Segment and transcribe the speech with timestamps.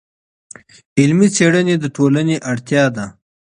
[0.99, 3.05] علمي څېړنې د ټولنې اړتیا ده.